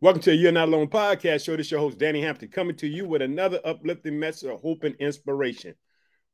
[0.00, 1.56] Welcome to the You're Not Alone podcast show.
[1.56, 4.84] This is your host, Danny Hampton, coming to you with another uplifting message of hope
[4.84, 5.74] and inspiration.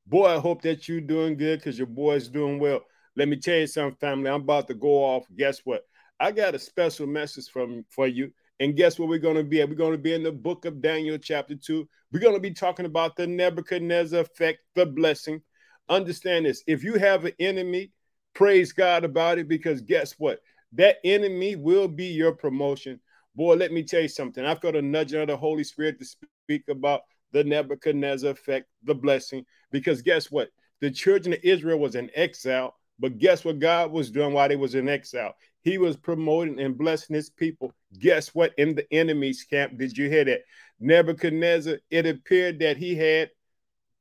[0.06, 2.82] Boy, I hope that you're doing good because your boy's doing well.
[3.16, 4.28] Let me tell you something, family.
[4.28, 5.24] I'm about to go off.
[5.34, 5.80] Guess what?
[6.20, 8.32] I got a special message from for you.
[8.60, 9.68] And guess what we're going to be at?
[9.70, 11.88] We're going to be in the book of Daniel, chapter 2.
[12.12, 15.40] We're going to be talking about the Nebuchadnezzar effect, the blessing.
[15.88, 16.62] Understand this.
[16.66, 17.92] If you have an enemy,
[18.34, 20.40] praise God about it because guess what?
[20.72, 23.00] That enemy will be your promotion.
[23.36, 24.44] Boy, let me tell you something.
[24.44, 27.02] I've got a nudging of the Holy Spirit to speak about
[27.32, 30.50] the Nebuchadnezzar effect, the blessing, because guess what?
[30.80, 34.54] The children of Israel was in exile, but guess what God was doing while they
[34.54, 35.34] was in exile?
[35.62, 37.72] He was promoting and blessing his people.
[37.98, 38.52] Guess what?
[38.56, 40.42] In the enemy's camp, did you hear that?
[40.78, 43.30] Nebuchadnezzar, it appeared that he had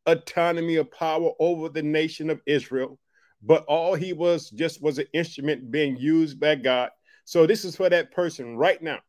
[0.06, 3.00] autonomy of power over the nation of Israel,
[3.42, 6.92] but all he was just was an instrument being used by God.
[7.26, 9.00] So this is for that person right now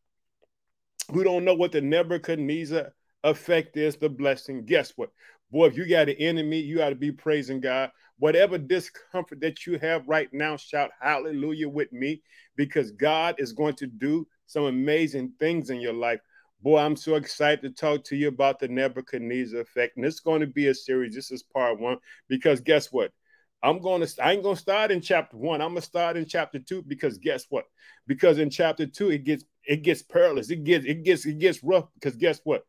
[1.15, 2.91] who don't know what the Nebuchadnezzar
[3.23, 4.65] effect is, the blessing.
[4.65, 5.11] Guess what?
[5.49, 7.91] Boy, if you got an enemy, you got to be praising God.
[8.19, 12.21] Whatever discomfort that you have right now, shout hallelujah with me
[12.57, 16.19] because God is going to do some amazing things in your life.
[16.61, 19.95] Boy, I'm so excited to talk to you about the Nebuchadnezzar effect.
[19.95, 21.15] And it's going to be a series.
[21.15, 21.97] This is part one
[22.27, 23.11] because guess what?
[23.63, 25.61] I'm going to I ain't going to start in chapter 1.
[25.61, 27.65] I'm going to start in chapter 2 because guess what?
[28.05, 30.49] Because in chapter 2 it gets it gets perilous.
[30.49, 32.65] It gets it gets it gets rough because guess what?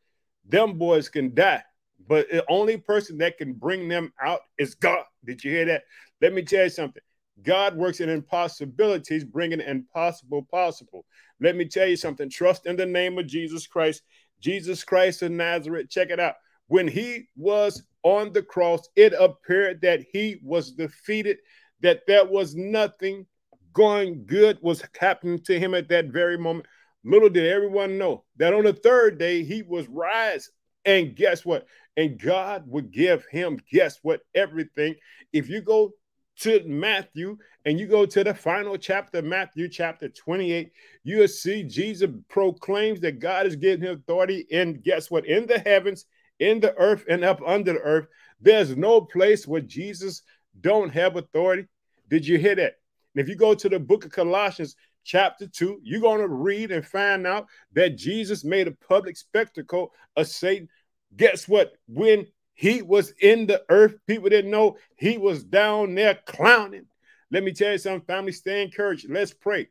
[0.49, 1.63] Them boys can die,
[2.07, 5.05] but the only person that can bring them out is God.
[5.25, 5.83] Did you hear that?
[6.21, 7.03] Let me tell you something.
[7.43, 11.05] God works in impossibilities, bringing impossible possible.
[11.41, 12.31] Let me tell you something.
[12.31, 14.03] Trust in the name of Jesus Christ.
[14.41, 15.91] Jesus Christ of Nazareth.
[15.91, 16.35] Check it out.
[16.69, 21.39] When he was on the cross, it appeared that he was defeated,
[21.81, 23.27] that there was nothing
[23.73, 26.67] going good was happening to him at that very moment.
[27.07, 30.51] Little did everyone know that on the third day he was rise.
[30.85, 31.67] And guess what?
[31.97, 34.23] And God would give him, guess what?
[34.35, 34.97] Everything.
[35.33, 35.93] If you go
[36.41, 40.73] to Matthew and you go to the final chapter, Matthew chapter 28,
[41.05, 44.47] you'll see Jesus proclaims that God is giving him authority.
[44.53, 45.27] And guess what?
[45.27, 46.07] In the heavens,
[46.41, 48.07] in the earth, and up under the earth,
[48.41, 50.23] there's no place where Jesus
[50.61, 51.67] don't have authority.
[52.09, 52.75] Did you hear that?
[53.15, 56.73] And if you go to the book of Colossians, chapter 2, you're going to read
[56.73, 60.69] and find out that Jesus made a public spectacle of Satan.
[61.17, 61.73] Guess what?
[61.87, 66.87] When he was in the earth, people didn't know he was down there clowning.
[67.31, 69.09] Let me tell you something, family, stay encouraged.
[69.09, 69.69] Let's pray.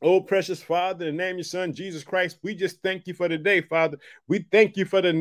[0.00, 3.14] Oh, precious Father, in the name of your Son, Jesus Christ, we just thank you
[3.14, 3.98] for the day, Father.
[4.26, 5.12] We thank you for the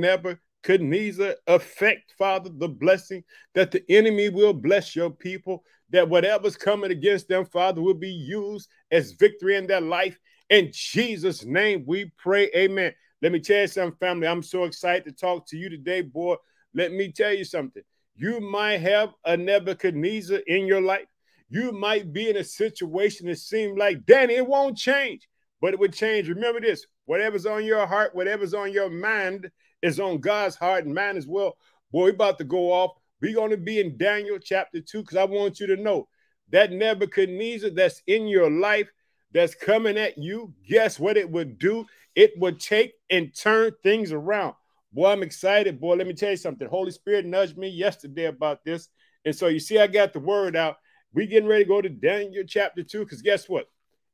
[0.67, 3.23] Nebuchadnezzar affect, Father, the blessing
[3.53, 8.11] that the enemy will bless your people that whatever's coming against them, Father, will be
[8.11, 10.17] used as victory in their life.
[10.49, 12.49] In Jesus' name, we pray.
[12.55, 12.94] Amen.
[13.22, 14.27] Let me tell you something, family.
[14.27, 16.35] I'm so excited to talk to you today, boy.
[16.73, 17.83] Let me tell you something.
[18.16, 21.07] You might have a Nebuchadnezzar in your life.
[21.49, 25.28] You might be in a situation that seems like, Danny, it won't change,
[25.59, 26.29] but it would change.
[26.29, 30.93] Remember this whatever's on your heart, whatever's on your mind is on God's heart and
[30.93, 31.57] mind as well.
[31.91, 35.17] Boy, we about to go off we're going to be in Daniel chapter 2 because
[35.17, 36.07] I want you to know
[36.49, 38.89] that Nebuchadnezzar that's in your life
[39.31, 41.85] that's coming at you, guess what it would do?
[42.15, 44.55] It would take and turn things around.
[44.91, 45.79] Boy, I'm excited.
[45.79, 46.67] Boy, let me tell you something.
[46.67, 48.89] Holy Spirit nudged me yesterday about this.
[49.23, 50.77] And so you see, I got the word out.
[51.13, 53.67] We getting ready to go to Daniel chapter 2 because guess what?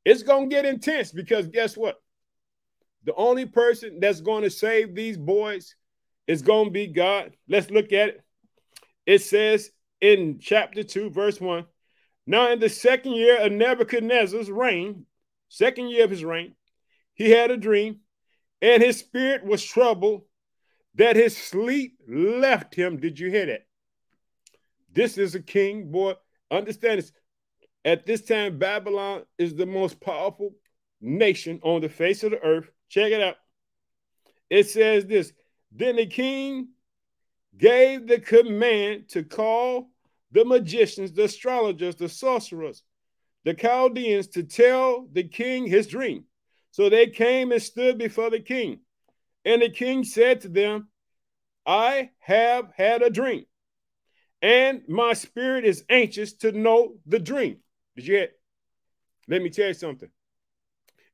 [0.04, 1.96] It's going to get intense because guess what?
[3.04, 5.74] The only person that's going to save these boys
[6.26, 7.36] is going to be God.
[7.48, 8.24] Let's look at it
[9.08, 9.70] it says
[10.02, 11.64] in chapter 2, verse 1
[12.26, 15.06] Now, in the second year of Nebuchadnezzar's reign,
[15.48, 16.54] second year of his reign,
[17.14, 18.00] he had a dream,
[18.60, 20.24] and his spirit was troubled
[20.96, 23.00] that his sleep left him.
[23.00, 23.66] Did you hear that?
[24.92, 26.12] This is a king, boy.
[26.50, 27.12] Understand this.
[27.86, 30.50] At this time, Babylon is the most powerful
[31.00, 32.68] nation on the face of the earth.
[32.88, 33.36] Check it out.
[34.50, 35.32] It says this
[35.72, 36.68] Then the king
[37.56, 39.90] gave the command to call
[40.32, 42.82] the magicians, the astrologers, the sorcerers,
[43.44, 46.24] the Chaldeans to tell the king his dream.
[46.70, 48.80] So they came and stood before the king.
[49.44, 50.88] And the king said to them,
[51.66, 53.44] I have had a dream,
[54.40, 57.58] and my spirit is anxious to know the dream.
[57.94, 58.28] Did you hear?
[59.28, 60.08] Let me tell you something.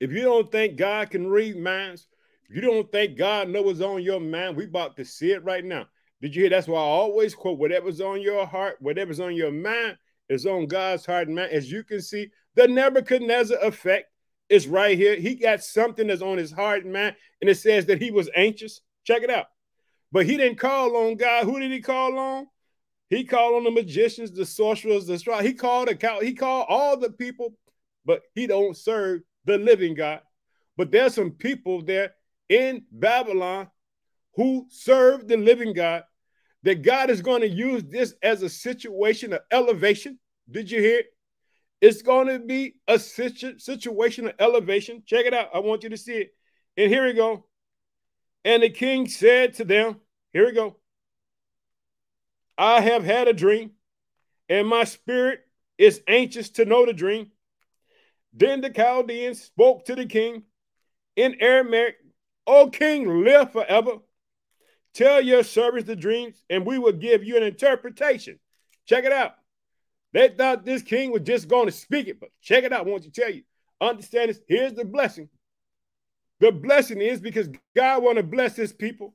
[0.01, 2.09] If you don't think God can read minds,
[2.51, 5.65] you don't think God knows what's on your mind, we about to see it right
[5.65, 5.87] now.
[6.21, 6.51] Did you hear?
[6.51, 9.97] That's why I always quote whatever's on your heart, whatever's on your mind
[10.29, 11.53] is on God's heart and mind.
[11.53, 14.07] As you can see, the Nebuchadnezzar effect
[14.49, 15.17] is right here.
[15.17, 18.31] He got something that's on his heart and mind, and it says that he was
[18.35, 18.81] anxious.
[19.05, 19.47] Check it out.
[20.13, 21.45] But he didn't call on God.
[21.45, 22.47] Who did he call on?
[23.11, 25.41] He called on the magicians, the sorcerers, the straw.
[25.41, 26.21] He called a cow.
[26.21, 27.55] He called all the people,
[28.05, 30.21] but he don't serve the living God.
[30.77, 32.15] But there's some people there
[32.49, 33.69] in Babylon
[34.35, 36.05] who serve the living God.
[36.63, 40.19] That God is going to use this as a situation of elevation.
[40.51, 41.07] Did you hear it?
[41.83, 45.03] It's going to be a situ- situation of elevation.
[45.05, 45.51] Check it out.
[45.55, 46.31] I want you to see it.
[46.79, 47.45] And here we go.
[48.47, 49.97] And the king said to them,
[50.33, 50.77] Here we go.
[52.57, 53.73] I have had a dream,
[54.49, 55.41] and my spirit
[55.77, 57.31] is anxious to know the dream.
[58.35, 60.43] Then the Chaldeans spoke to the king
[61.17, 61.97] in Aramaic,
[62.47, 63.99] O king, live forever.
[64.93, 68.39] Tell your servants the dreams, and we will give you an interpretation.
[68.87, 69.35] Check it out.
[70.13, 72.87] They thought this king was just going to speak it, but check it out.
[72.87, 73.43] I want to tell you.
[73.81, 74.41] Understand this.
[74.47, 75.29] Here's the blessing.
[76.41, 79.15] The blessing is because God want to bless his people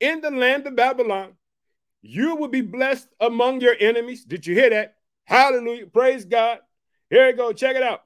[0.00, 1.34] in the land of Babylon.
[2.02, 4.24] You will be blessed among your enemies.
[4.24, 4.96] Did you hear that?
[5.24, 5.86] Hallelujah.
[5.86, 6.58] Praise God.
[7.08, 7.52] Here we go.
[7.52, 8.02] Check it out.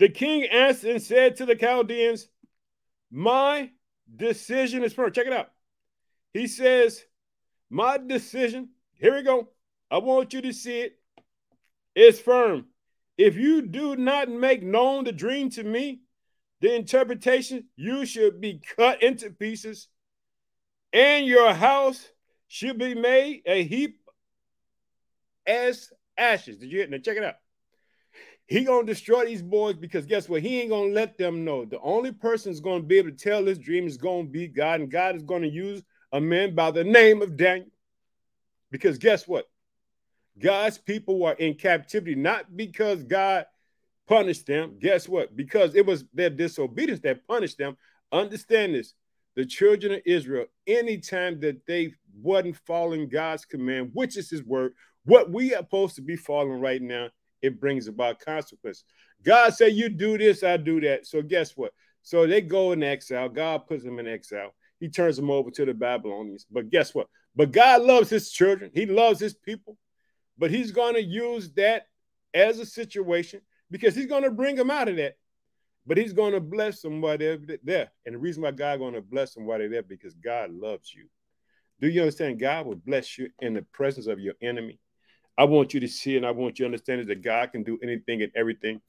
[0.00, 2.26] The king answered and said to the Chaldeans,
[3.10, 3.70] My
[4.16, 5.12] decision is firm.
[5.12, 5.50] Check it out.
[6.32, 7.04] He says,
[7.68, 9.50] My decision, here we go.
[9.90, 10.98] I want you to see it.
[11.94, 12.64] It's firm.
[13.18, 16.00] If you do not make known the dream to me,
[16.62, 19.88] the interpretation, you should be cut into pieces,
[20.94, 22.08] and your house
[22.48, 24.00] should be made a heap
[25.46, 26.56] as ashes.
[26.56, 27.34] Did you now check it out?
[28.46, 30.42] He gonna destroy these boys because guess what?
[30.42, 31.64] He ain't gonna let them know.
[31.64, 34.80] The only person is gonna be able to tell this dream is gonna be God,
[34.80, 37.70] and God is gonna use a man by the name of Daniel.
[38.70, 39.48] Because guess what?
[40.38, 43.46] God's people were in captivity not because God
[44.08, 44.78] punished them.
[44.80, 45.36] Guess what?
[45.36, 47.76] Because it was their disobedience that punished them.
[48.10, 48.94] Understand this.
[49.36, 54.74] The children of Israel, anytime that they wasn't following God's command, which is his word,
[55.04, 57.10] what we are supposed to be following right now,
[57.42, 58.84] it brings about consequence.
[59.22, 61.06] God said, You do this, I do that.
[61.06, 61.72] So guess what?
[62.02, 63.28] So they go in exile.
[63.28, 64.54] God puts them in exile.
[64.78, 66.46] He turns them over to the Babylonians.
[66.50, 67.08] But guess what?
[67.36, 69.76] But God loves his children, he loves his people.
[70.38, 71.82] But he's going to use that
[72.32, 75.16] as a situation because he's going to bring them out of that.
[75.86, 77.90] But he's going to bless them while they're there.
[78.06, 80.94] And the reason why God going to bless them while they're there because God loves
[80.94, 81.08] you.
[81.80, 82.40] Do you understand?
[82.40, 84.78] God will bless you in the presence of your enemy.
[85.40, 87.62] I want you to see and I want you to understand is that God can
[87.62, 88.82] do anything and everything.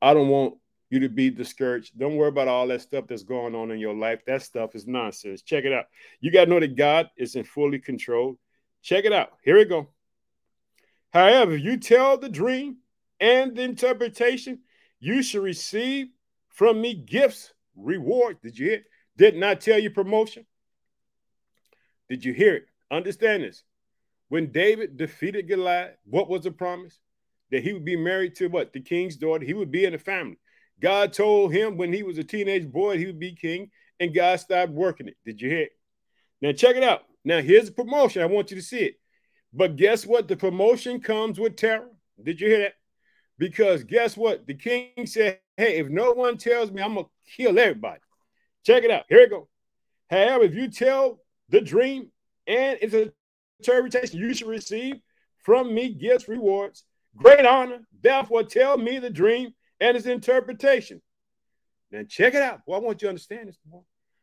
[0.00, 0.54] I don't want
[0.88, 1.98] you to be discouraged.
[1.98, 4.24] Don't worry about all that stuff that's going on in your life.
[4.26, 5.42] That stuff is nonsense.
[5.42, 5.84] Check it out.
[6.18, 8.38] You got to know that God is in fully control.
[8.80, 9.32] Check it out.
[9.44, 9.88] Here we go.
[11.12, 12.78] However, you tell the dream
[13.20, 14.60] and the interpretation,
[15.00, 16.06] you should receive
[16.48, 18.38] from me gifts, reward.
[18.42, 18.76] Did you hear?
[18.76, 18.84] It?
[19.18, 20.46] Did not tell you promotion?
[22.08, 22.64] Did you hear it?
[22.90, 23.64] Understand this.
[24.30, 27.00] When David defeated Goliath, what was the promise?
[27.50, 28.72] That he would be married to what?
[28.72, 29.44] The king's daughter.
[29.44, 30.38] He would be in the family.
[30.80, 34.38] God told him when he was a teenage boy he would be king, and God
[34.38, 35.16] stopped working it.
[35.26, 35.72] Did you hear it?
[36.40, 37.02] Now check it out.
[37.24, 38.22] Now here's a promotion.
[38.22, 39.00] I want you to see it.
[39.52, 40.28] But guess what?
[40.28, 41.90] The promotion comes with terror.
[42.22, 42.74] Did you hear that?
[43.36, 44.46] Because guess what?
[44.46, 47.06] The king said, Hey, if no one tells me, I'm to
[47.36, 48.00] kill everybody.
[48.64, 49.06] Check it out.
[49.08, 49.48] Here we go.
[50.08, 52.12] However, if you tell the dream
[52.46, 53.12] and it's a
[53.60, 54.96] interpretation, you should receive
[55.38, 56.84] from me gifts, rewards,
[57.16, 57.80] great honor.
[58.02, 61.00] Therefore, tell me the dream and its interpretation.
[61.90, 62.64] Now, check it out.
[62.66, 63.80] Boy, I want you to understand this, boy.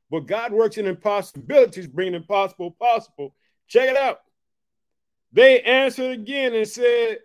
[0.10, 3.36] But God works in impossibilities, bringing impossible possible.
[3.68, 4.20] Check it out.
[5.34, 7.20] They answered again and said,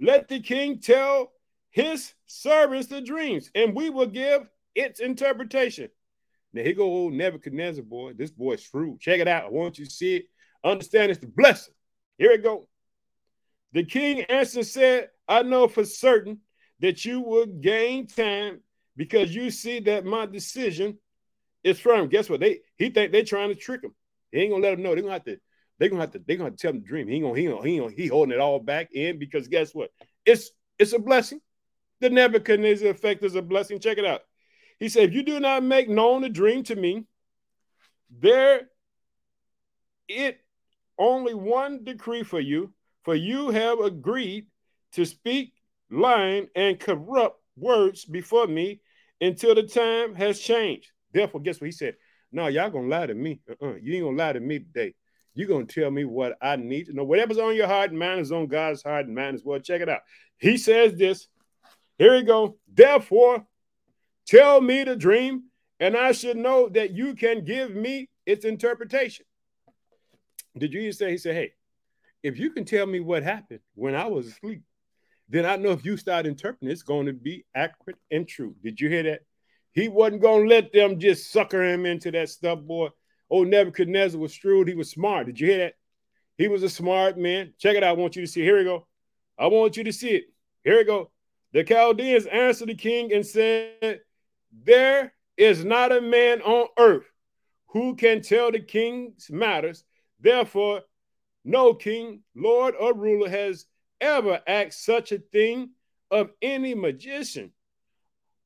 [0.00, 1.32] Let the king tell
[1.70, 5.90] his servants the dreams, and we will give its interpretation.
[6.54, 8.14] Now here go old Nebuchadnezzar, boy.
[8.14, 9.00] This boy's shrewd.
[9.00, 9.44] Check it out.
[9.44, 10.26] I want you to see it.
[10.64, 11.74] Understand it's the blessing.
[12.18, 12.68] Here it go.
[13.72, 16.40] The king answered said, I know for certain
[16.80, 18.60] that you will gain time
[18.96, 20.98] because you see that my decision
[21.64, 22.08] is firm.
[22.08, 22.40] Guess what?
[22.40, 23.94] They he think they're trying to trick him.
[24.30, 24.94] He ain't gonna let him know.
[24.94, 25.38] They're gonna have to
[25.78, 27.08] they're gonna have to they're gonna tell him the dream.
[27.08, 29.48] He ain't gonna he ain't gonna, he, gonna, he holding it all back in because
[29.48, 29.90] guess what?
[30.26, 31.40] It's it's a blessing.
[32.00, 33.78] The Nebuchadnezzar effect is a blessing.
[33.78, 34.22] Check it out.
[34.80, 37.04] He said, if you do not make known the dream to me,
[38.10, 38.62] there
[40.08, 40.40] it
[41.02, 42.72] only one decree for you,
[43.04, 44.46] for you have agreed
[44.92, 45.54] to speak
[45.90, 48.80] lying and corrupt words before me
[49.20, 50.90] until the time has changed.
[51.12, 51.96] Therefore, guess what he said?
[52.30, 53.40] No, y'all gonna lie to me.
[53.48, 53.74] Uh-uh.
[53.82, 54.94] You ain't gonna lie to me today.
[55.34, 57.04] You're to tell me what I need to know.
[57.04, 59.58] Whatever's on your heart and mind is on God's heart and mind as well.
[59.58, 60.00] Check it out.
[60.38, 61.26] He says this.
[61.98, 62.58] Here we go.
[62.72, 63.46] Therefore,
[64.26, 65.44] Tell me the dream,
[65.80, 69.26] and I should know that you can give me its interpretation.
[70.56, 71.10] Did you say?
[71.12, 71.52] He said, Hey,
[72.22, 74.62] if you can tell me what happened when I was asleep,
[75.28, 78.54] then I know if you start interpreting, it's going to be accurate and true.
[78.62, 79.20] Did you hear that?
[79.72, 82.88] He wasn't going to let them just sucker him into that stuff, boy.
[83.30, 84.68] Oh, Nebuchadnezzar was shrewd.
[84.68, 85.26] He was smart.
[85.26, 85.74] Did you hear that?
[86.36, 87.54] He was a smart man.
[87.58, 87.96] Check it out.
[87.96, 88.42] I want you to see.
[88.42, 88.86] Here we go.
[89.38, 90.24] I want you to see it.
[90.64, 91.10] Here we go.
[91.52, 94.00] The Chaldeans answered the king and said,
[94.64, 97.10] There is not a man on earth
[97.68, 99.84] who can tell the king's matters.
[100.22, 100.82] Therefore,
[101.44, 103.66] no king, lord, or ruler has
[104.00, 105.70] ever asked such a thing
[106.10, 107.52] of any magician,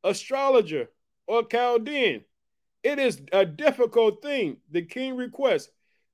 [0.03, 0.89] astrologer,
[1.27, 2.25] or Chaldean.
[2.83, 4.59] It is a difficult thing.
[4.71, 5.69] The king requests.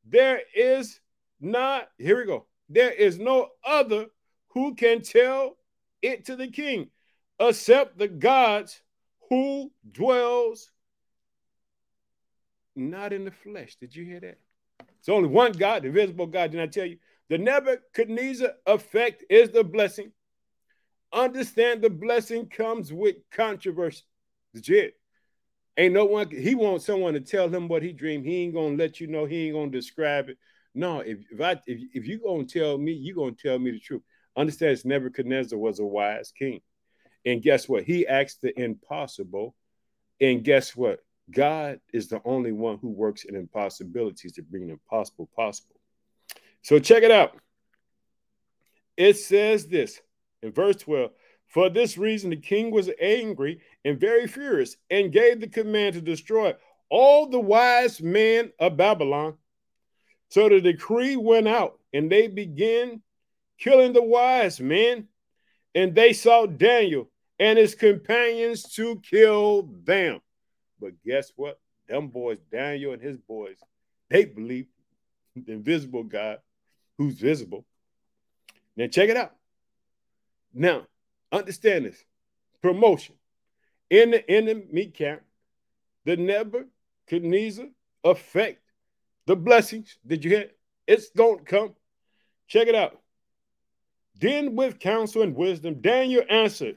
[0.04, 1.00] There is
[1.40, 2.46] not, here we go.
[2.68, 4.06] There is no other
[4.48, 5.56] who can tell
[6.00, 6.88] it to the king
[7.38, 8.80] except the gods
[9.28, 10.70] who dwells
[12.74, 13.76] not in the flesh.
[13.76, 14.38] Did you hear that?
[15.02, 16.52] It's only one God, the visible God.
[16.52, 16.98] Did I tell you?
[17.28, 20.12] The Nebuchadnezzar effect is the blessing.
[21.12, 24.04] Understand the blessing comes with controversy.
[24.54, 24.94] Did you hear it?
[25.76, 28.26] Ain't no one, he wants someone to tell him what he dreamed.
[28.26, 30.38] He ain't gonna let you know, he ain't gonna describe it.
[30.72, 33.80] No, if, if I if, if you gonna tell me, you gonna tell me the
[33.80, 34.02] truth.
[34.36, 36.60] Understand Nebuchadnezzar was a wise king.
[37.26, 37.82] And guess what?
[37.82, 39.56] He asked the impossible.
[40.20, 41.00] And guess what?
[41.30, 45.76] God is the only one who works in impossibilities to bring the impossible possible.
[46.62, 47.36] So check it out.
[48.96, 50.00] It says this
[50.42, 51.10] in verse 12
[51.48, 56.00] For this reason, the king was angry and very furious and gave the command to
[56.00, 56.54] destroy
[56.90, 59.34] all the wise men of Babylon.
[60.28, 63.02] So the decree went out and they began
[63.58, 65.08] killing the wise men.
[65.74, 70.20] And they sought Daniel and his companions to kill them.
[70.82, 71.60] But guess what?
[71.88, 73.56] Them boys, Daniel and his boys,
[74.10, 74.66] they believe
[75.36, 76.38] the invisible God
[76.98, 77.64] who's visible.
[78.76, 79.34] Now check it out.
[80.52, 80.86] Now,
[81.30, 82.04] understand this.
[82.60, 83.14] Promotion.
[83.90, 85.22] In the enemy camp,
[86.04, 87.66] the Nebuchadnezzar
[88.02, 88.62] affect
[89.26, 89.98] the blessings.
[90.04, 90.50] Did you hear?
[90.86, 91.74] It's going to come.
[92.48, 93.00] Check it out.
[94.18, 96.76] Then with counsel and wisdom, Daniel answered,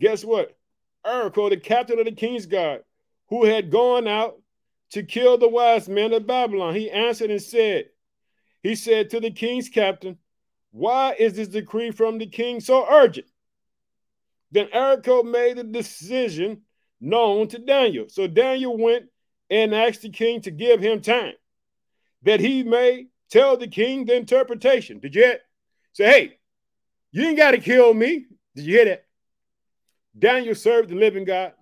[0.00, 0.56] Guess what?
[1.04, 2.82] Arioch, the captain of the king's guard,
[3.32, 4.38] who had gone out
[4.90, 7.86] to kill the wise men of Babylon, he answered and said,
[8.62, 10.18] He said to the king's captain,
[10.70, 13.26] Why is this decree from the king so urgent?
[14.50, 16.60] Then Arioch made the decision
[17.00, 18.04] known to Daniel.
[18.10, 19.06] So Daniel went
[19.48, 21.32] and asked the king to give him time
[22.24, 25.00] that he may tell the king the interpretation.
[25.00, 25.38] Did you hear?
[25.94, 26.38] Say, hey,
[27.12, 28.26] you ain't got to kill me.
[28.54, 29.06] Did you hear that?
[30.18, 31.54] Daniel served the living God.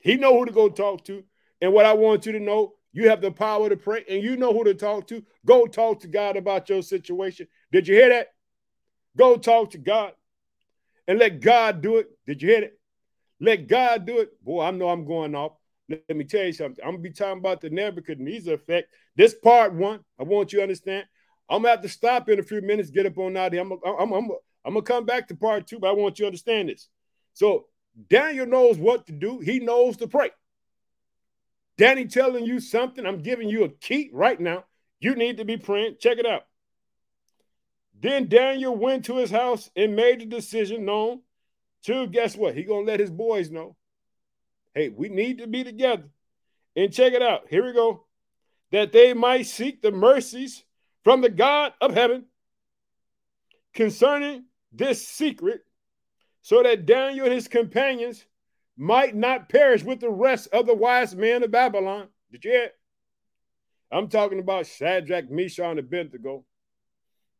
[0.00, 1.24] He know who to go talk to.
[1.60, 4.36] And what I want you to know, you have the power to pray and you
[4.36, 5.24] know who to talk to.
[5.44, 7.48] Go talk to God about your situation.
[7.72, 8.28] Did you hear that?
[9.16, 10.12] Go talk to God
[11.06, 12.08] and let God do it.
[12.26, 12.78] Did you hear it?
[13.40, 14.44] Let God do it.
[14.44, 15.52] Boy, I know I'm going off.
[15.88, 16.84] Let, me tell you something.
[16.84, 18.92] I'm gonna be talking about the Nebuchadnezzar effect.
[19.16, 21.06] This part one, I want you to understand.
[21.48, 23.62] I'm gonna have to stop in a few minutes, get up on out here.
[23.62, 24.30] I'm, I'm, I'm,
[24.64, 26.88] I'm gonna come back to part two, but I want you to understand this.
[27.32, 27.66] So
[28.08, 29.40] Daniel knows what to do.
[29.40, 30.30] He knows to pray.
[31.76, 33.04] Danny telling you something.
[33.06, 34.64] I'm giving you a key right now.
[35.00, 35.96] You need to be praying.
[36.00, 36.42] Check it out.
[38.00, 41.22] Then Daniel went to his house and made the decision known
[41.84, 42.54] to guess what?
[42.54, 43.76] He gonna let his boys know.
[44.74, 46.08] Hey, we need to be together.
[46.76, 47.46] And check it out.
[47.48, 48.04] Here we go.
[48.70, 50.64] That they might seek the mercies
[51.02, 52.26] from the God of heaven
[53.72, 55.62] concerning this secret,
[56.42, 58.24] so that Daniel and his companions
[58.76, 62.08] might not perish with the rest of the wise men of Babylon.
[62.30, 62.70] Did you hear?
[63.90, 66.44] I'm talking about Shadrach, Meshach, and Abednego.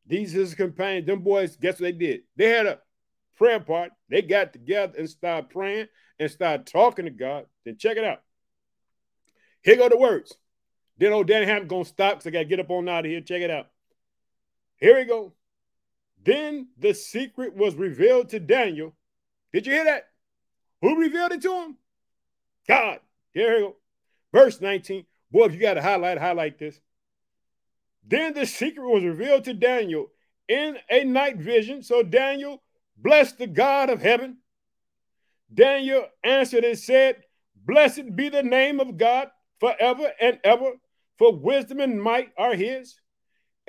[0.07, 2.21] These his companions, them boys, guess what they did?
[2.37, 2.79] They had a
[3.37, 3.93] prayer part.
[4.09, 5.89] They got together and started praying
[6.19, 7.47] and started talking to God.
[7.65, 8.23] Then check it out.
[9.63, 10.35] Here go the words.
[10.97, 13.21] Then old Danny Hampton gonna stop because I gotta get up on out of here.
[13.21, 13.69] Check it out.
[14.79, 15.35] Here we go.
[16.25, 18.95] Then the secret was revealed to Daniel.
[19.53, 20.09] Did you hear that?
[20.83, 21.77] Who revealed it to him?
[22.67, 23.01] God.
[23.33, 23.77] Here we go.
[24.33, 25.05] Verse 19.
[25.31, 26.81] Boy, if you got to highlight, highlight this.
[28.07, 30.07] Then the secret was revealed to Daniel
[30.49, 31.83] in a night vision.
[31.83, 32.63] So Daniel
[32.97, 34.39] blessed the God of heaven.
[35.53, 37.23] Daniel answered and said,
[37.55, 40.73] Blessed be the name of God forever and ever,
[41.19, 43.01] for wisdom and might are his.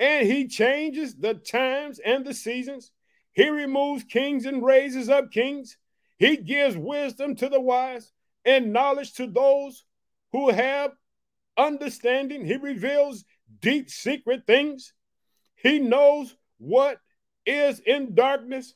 [0.00, 2.90] And he changes the times and the seasons.
[3.32, 5.76] He removes kings and raises up kings.
[6.18, 8.12] He gives wisdom to the wise
[8.44, 9.84] and knowledge to those
[10.32, 10.92] who have
[11.56, 12.44] understanding.
[12.44, 13.24] He reveals
[13.60, 14.92] deep secret things.
[15.54, 16.98] He knows what
[17.46, 18.74] is in darkness,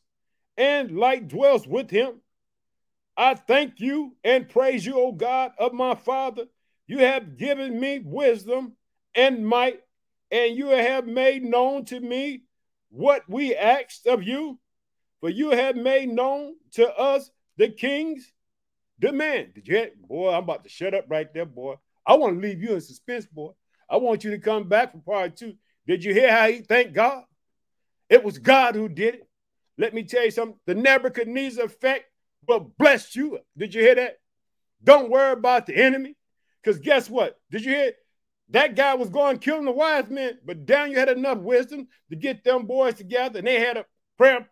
[0.57, 2.21] and light dwells with him.
[3.16, 6.45] I thank you and praise you, O God of my Father.
[6.87, 8.76] You have given me wisdom
[9.14, 9.81] and might,
[10.35, 12.43] and you have made known to me
[12.91, 14.59] what we asked of you.
[15.21, 18.33] For you have made known to us the king's
[18.99, 19.55] demand.
[19.55, 19.91] Did you hear?
[19.97, 21.76] Boy, I'm about to shut up right there, boy.
[22.05, 23.53] I want to leave you in suspense, boy.
[23.88, 25.55] I want you to come back for part two.
[25.87, 27.23] Did you hear how he thanked God?
[28.11, 29.29] It was God who did it.
[29.79, 30.59] Let me tell you something.
[30.67, 32.07] The Nebuchadnezzar effect
[32.47, 33.38] but blessed you.
[33.57, 34.19] Did you hear that?
[34.83, 36.17] Don't worry about the enemy.
[36.61, 37.38] Because guess what?
[37.53, 37.93] Did you hear?
[38.51, 42.45] That guy was going killing the wise men, but Daniel had enough wisdom to get
[42.45, 43.87] them boys together and they had a
[44.19, 44.49] prayer,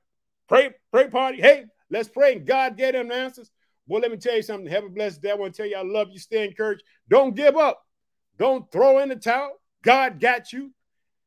[0.49, 1.41] pray, pray party.
[1.41, 2.37] Hey, let's pray.
[2.37, 3.51] And God gave them the answers.
[3.87, 4.71] Boy, let me tell you something.
[4.71, 5.31] Have a blessed day.
[5.31, 6.19] I want to tell you I love you.
[6.19, 6.83] Stay encouraged.
[7.09, 7.85] Don't give up.
[8.39, 9.53] Don't throw in the towel.
[9.83, 10.73] God got you.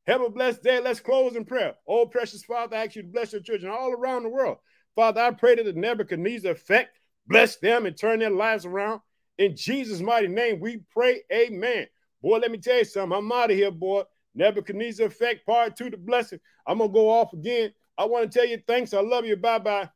[0.08, 0.80] Have a blessed day.
[0.80, 1.76] Let's close in prayer.
[1.88, 4.58] Oh, precious Father, I ask you to bless your children all around the world.
[4.96, 9.02] Father, I pray that the Nebuchadnezzar effect bless them and turn their lives around.
[9.38, 11.24] In Jesus' mighty name, we pray.
[11.32, 11.88] Amen.
[12.22, 13.18] Boy, let me tell you something.
[13.18, 14.04] I'm out of here, boy.
[14.34, 16.40] Nebuchadnezzar effect, part two, the blessing.
[16.68, 17.72] I'm going to go off again.
[17.98, 18.94] I want to tell you thanks.
[18.94, 19.38] I love you.
[19.38, 19.90] Bye bye.